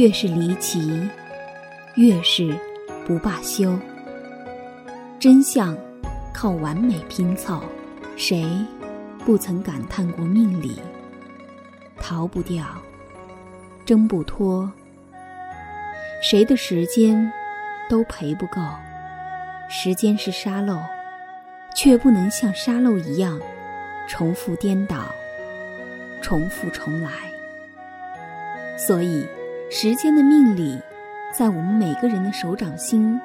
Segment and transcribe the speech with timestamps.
[0.00, 1.06] 越是离奇，
[1.96, 2.56] 越是
[3.06, 3.78] 不罢休。
[5.18, 5.76] 真相
[6.32, 7.62] 靠完美拼凑，
[8.16, 8.42] 谁
[9.26, 10.80] 不曾感叹过命理？
[11.98, 12.64] 逃不掉，
[13.84, 14.72] 挣不脱。
[16.22, 17.30] 谁的时间
[17.86, 18.62] 都赔不够。
[19.68, 20.78] 时间是沙漏，
[21.76, 23.38] 却不能像沙漏一样
[24.08, 25.04] 重复颠倒，
[26.22, 27.10] 重复重来。
[28.78, 29.26] 所以。
[29.72, 30.76] 时间的命理，
[31.32, 33.20] 在我们每个人的手掌心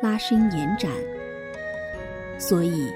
[0.00, 0.90] 拉伸延展。
[2.38, 2.90] 所以，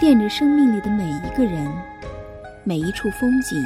[0.00, 1.68] 恋着生命里的每一个人，
[2.62, 3.60] 每一处风景。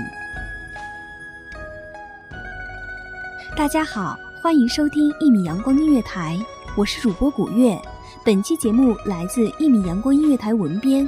[3.54, 6.38] 大家好，欢迎收听一米阳光音乐台，
[6.78, 7.78] 我是主播古月。
[8.24, 11.06] 本期节目来自一米阳光音乐台文编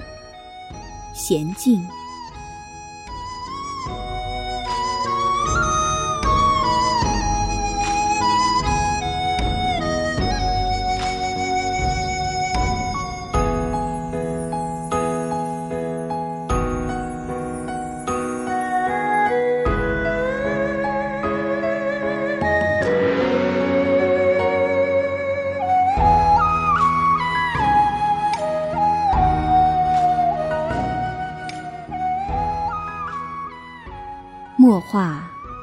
[1.14, 1.82] 娴静。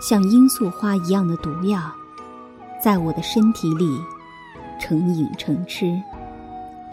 [0.08, 1.94] 像罂粟花一样的毒药，
[2.82, 4.00] 在我的身体里
[4.80, 6.02] 成瘾成痴，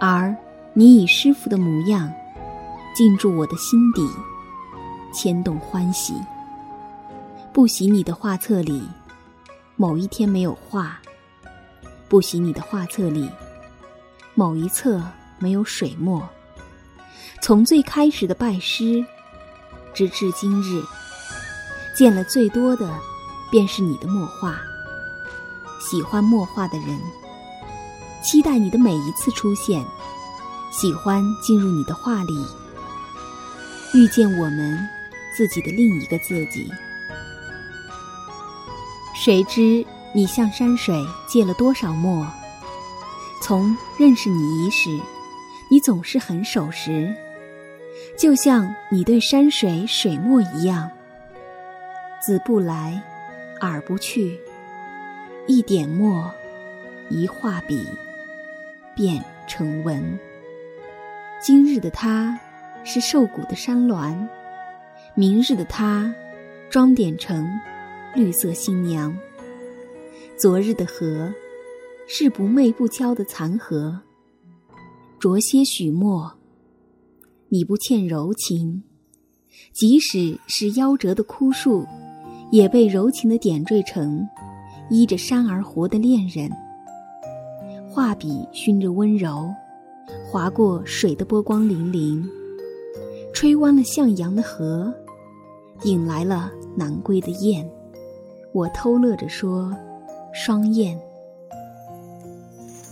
[0.01, 0.35] 而
[0.73, 2.13] 你以师傅的模样
[2.93, 4.05] 进驻我的心底，
[5.13, 6.13] 牵动欢喜。
[7.53, 8.83] 不喜你的画册里
[9.77, 10.99] 某一天没有画，
[12.09, 13.31] 不喜你的画册里
[14.35, 15.01] 某一册
[15.39, 16.29] 没有水墨。
[17.41, 19.07] 从最开始的拜师，
[19.95, 20.83] 直至今日。
[21.95, 22.91] 见了最多的，
[23.51, 24.61] 便是你的墨画。
[25.79, 27.01] 喜欢墨画的人，
[28.23, 29.85] 期待你的每一次出现，
[30.73, 32.45] 喜欢进入你的画里，
[33.95, 34.79] 遇见我们
[35.37, 36.69] 自己的另一个自己。
[39.15, 42.27] 谁知你向山水借了多少墨？
[43.41, 44.99] 从认识你伊始，
[45.71, 47.15] 你总是很守时，
[48.19, 50.91] 就像你对山水水墨一样。
[52.25, 53.03] 子不来，
[53.61, 54.41] 耳不去。
[55.47, 56.33] 一点墨，
[57.11, 57.87] 一画笔，
[58.97, 60.19] 变成文。
[61.39, 62.41] 今日的他，
[62.83, 64.27] 是瘦骨的山峦；
[65.15, 66.15] 明日的他，
[66.71, 67.47] 装点成
[68.15, 69.15] 绿色新娘。
[70.39, 71.31] 昨日的河，
[72.09, 74.01] 是不媚不娇的残荷。
[75.21, 76.39] 着些许墨，
[77.51, 78.83] 你不欠柔情，
[79.75, 81.87] 即使是夭折的枯树。
[82.55, 84.25] 也被柔情的点缀成
[84.89, 86.49] 依着山而活的恋人。
[87.91, 89.53] 画笔熏着温柔，
[90.31, 92.25] 划过水的波光粼粼，
[93.33, 94.95] 吹弯了向阳的河，
[95.83, 97.69] 引来了南归的雁。
[98.53, 99.77] 我偷乐着说
[100.33, 100.97] ：“双燕。”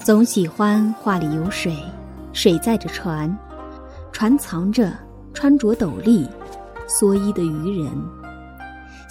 [0.02, 1.72] 总喜欢画里有水，
[2.32, 3.32] 水载着船，
[4.10, 4.92] 船藏着
[5.32, 6.26] 穿着斗笠、
[6.88, 8.21] 蓑衣的渔人。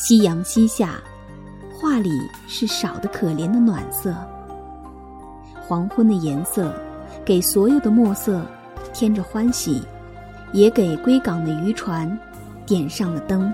[0.04, 1.00] 夕阳西下，
[1.72, 4.12] 画里是少的可怜的暖色。
[5.68, 6.74] 黄昏的颜色，
[7.24, 8.42] 给所有的墨色
[8.92, 9.84] 添着欢喜，
[10.54, 12.18] 也给归港的渔船
[12.66, 13.54] 点上了灯。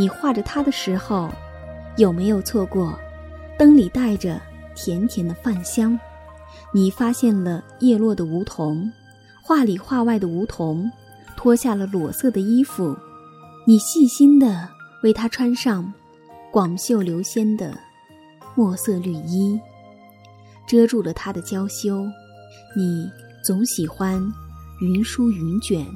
[0.00, 1.30] 你画着它的时候，
[1.98, 2.98] 有没有错过？
[3.58, 4.40] 灯里带着
[4.74, 6.00] 甜甜的饭香，
[6.72, 8.90] 你发现了叶落的梧桐，
[9.42, 10.90] 画里画外的梧桐，
[11.36, 12.96] 脱下了裸色的衣服，
[13.66, 14.66] 你细心的
[15.02, 15.92] 为它穿上
[16.50, 17.76] 广袖流仙的
[18.54, 19.60] 墨色绿衣，
[20.66, 22.06] 遮住了它的娇羞。
[22.74, 23.06] 你
[23.44, 24.18] 总喜欢
[24.80, 25.86] 云舒云卷，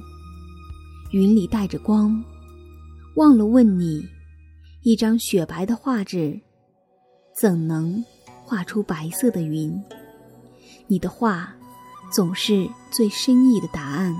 [1.12, 2.22] 云里带着光。
[3.16, 4.08] 忘了问你，
[4.82, 6.40] 一张雪白的画纸，
[7.32, 8.04] 怎能
[8.44, 9.80] 画出白色的云？
[10.88, 11.54] 你的画，
[12.12, 14.12] 总是最深意的答案。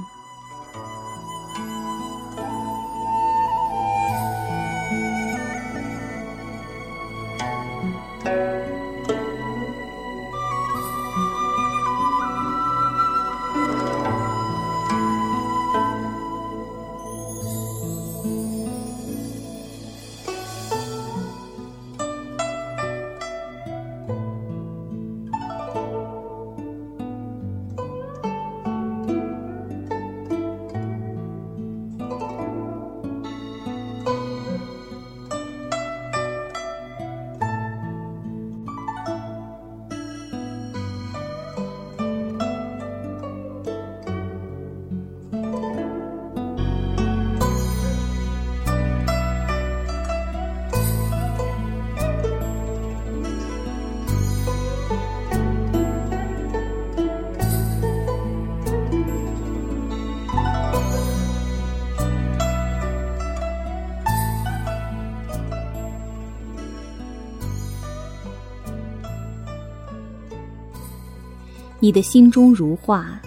[71.85, 73.21] 你的心中如画，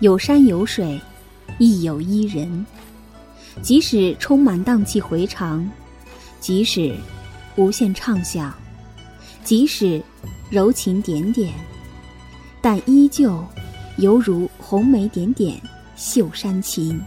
[0.00, 0.98] 有山有水，
[1.58, 2.64] 亦有伊人。
[3.60, 5.70] 即使充满荡气回肠，
[6.40, 6.96] 即使
[7.56, 8.54] 无限畅想，
[9.44, 10.02] 即使
[10.48, 11.52] 柔情点点，
[12.62, 13.44] 但依旧
[13.98, 15.60] 犹如红梅点点
[15.94, 16.98] 绣山情。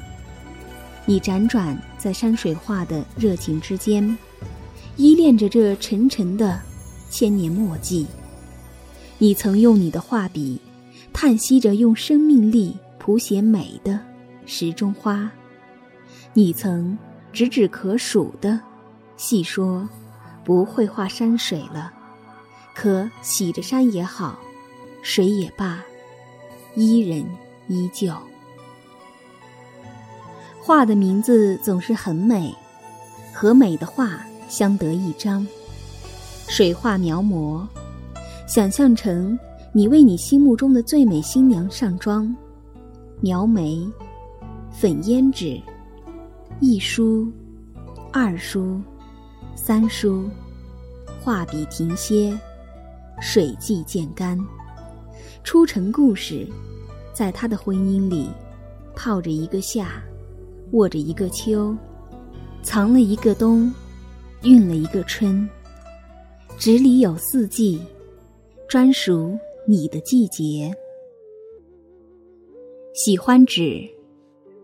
[1.07, 4.15] 你辗转在山水画的热情之间，
[4.97, 6.61] 依恋着这沉沉的
[7.09, 8.05] 千年墨迹。
[9.17, 10.61] 你曾用你的画笔。
[11.13, 13.99] 叹息着用生命力谱写美的
[14.45, 15.31] 时钟花，
[16.33, 16.97] 你曾
[17.31, 18.59] 指指可数的
[19.15, 19.87] 细说，
[20.43, 21.93] 不会画山水了，
[22.75, 24.37] 可洗着山也好，
[25.01, 25.81] 水也罢，
[26.75, 27.25] 伊人
[27.67, 28.11] 依旧。
[30.59, 32.53] 画的名字总是很美，
[33.33, 35.45] 和美的画相得益彰。
[36.49, 37.65] 水画描摹，
[38.47, 39.37] 想象成。
[39.75, 42.31] 你为你心目中的最美新娘上妆，
[43.21, 43.83] 描眉、
[44.69, 45.59] 粉胭脂，
[46.59, 47.27] 一梳、
[48.11, 48.79] 二梳、
[49.55, 50.29] 三梳，
[51.19, 52.39] 画笔停歇，
[53.19, 54.39] 水迹渐干。
[55.43, 56.47] 出尘故事，
[57.11, 58.29] 在他的婚姻里，
[58.95, 60.03] 泡着一个夏，
[60.73, 61.75] 握着一个秋，
[62.61, 63.73] 藏了一个冬，
[64.43, 65.49] 运了一个春。
[66.59, 67.81] 纸里有四季，
[68.69, 69.35] 专属。
[69.65, 70.75] 你的季节，
[72.93, 73.81] 喜欢纸，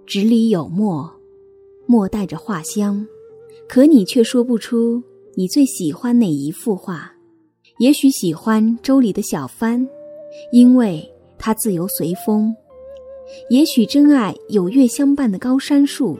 [0.06, 1.10] 纸里有墨，
[1.86, 3.08] 墨带着画香，
[3.66, 5.02] 可你却说不出
[5.36, 7.10] 你最喜欢哪一幅画。
[7.78, 9.88] 也许喜欢周里的小帆，
[10.52, 12.54] 因为它自由随风；
[13.50, 16.20] 也许真爱有月相伴的高山树，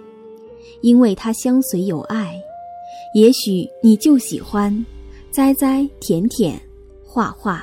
[0.80, 2.28] 因为它相随有爱；
[3.14, 4.86] 也许你就喜欢
[5.32, 6.58] 栽栽舔舔
[7.04, 7.62] 画画。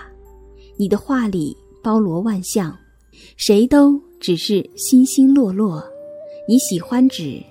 [0.78, 2.76] 你的画里包罗万象，
[3.36, 5.82] 谁都只是星星落落。
[6.46, 7.42] 你喜欢纸，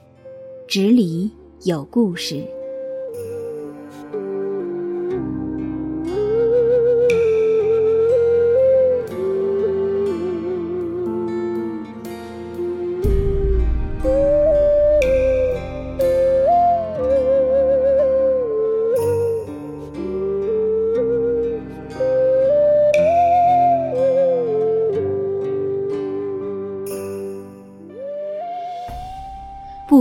[0.67, 1.29] 纸里
[1.63, 2.46] 有故事。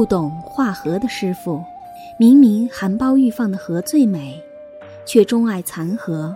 [0.04, 1.64] 不懂画荷的师傅，
[2.18, 4.38] 明明含苞欲放的荷最美，
[5.06, 6.30] 却钟爱残荷；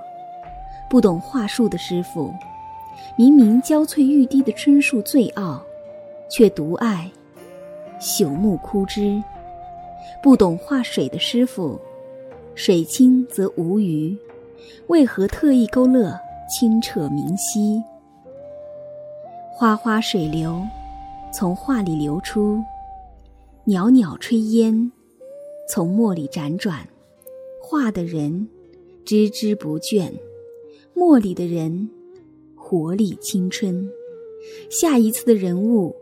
[0.89, 2.33] 不懂画树的师傅，
[3.15, 5.63] 明明娇翠欲滴的春树最傲，
[6.31, 7.11] 却独爱
[8.01, 9.23] 朽木枯枝；
[10.23, 11.79] 不懂画水的师傅，
[12.55, 14.17] 水清则无鱼，
[14.87, 17.85] 为何特意勾勒清澈明晰？
[19.53, 20.59] 花花水流，
[21.31, 22.65] 从画里流出；
[23.71, 24.91] 袅袅炊烟，
[25.69, 26.89] 从墨里辗转。
[27.61, 28.49] 画的人
[29.05, 30.11] 孜孜不倦，
[30.95, 31.91] 墨里的人
[32.57, 33.87] 活力青春。
[34.71, 35.95] 下一次的人物，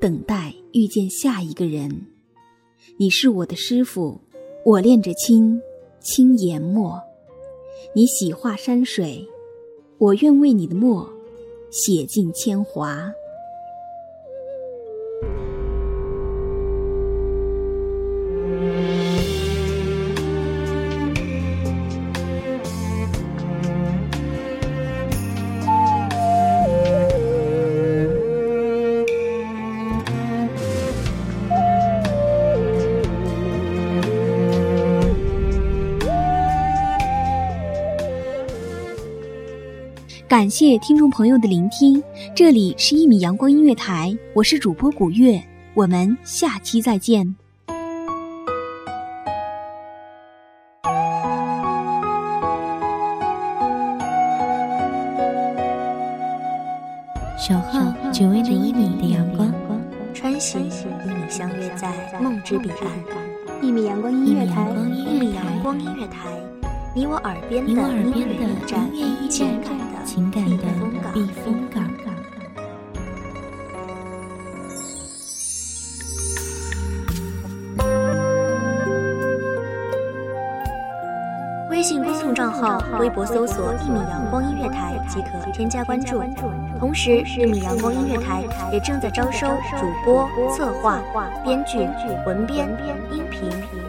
[0.00, 2.04] 等待遇见下一个人。
[2.96, 4.18] 你是我的师傅，
[4.64, 5.62] 我练着青
[6.00, 7.00] 青研墨。
[7.94, 9.24] 你喜画山水，
[9.98, 11.08] 我愿为你的墨。
[11.70, 13.12] 写尽铅华。
[40.38, 42.00] 感谢听众朋友的聆听，
[42.32, 45.42] 这里是一米阳光音乐台，我是主播古月，
[45.74, 47.34] 我们下期再见。
[57.36, 59.52] 小号只为那一米的阳光，
[60.14, 61.92] 穿行与你相约在
[62.22, 63.60] 梦之彼岸。
[63.60, 66.28] 一米阳光音乐台，一米阳光音乐台，
[66.98, 68.90] 你我耳边的音乐驿站，
[69.30, 70.04] 情感的。
[70.04, 70.64] 情感的
[71.14, 71.84] 避风港。
[81.70, 86.20] 微信公众账号、微博搜索“一米阳光音乐台”即可添加关注。
[86.80, 90.98] 同时，一米阳光音乐台也正在招收主播、策划、
[91.44, 91.78] 编剧、
[92.26, 92.68] 文编、
[93.12, 93.27] 音频、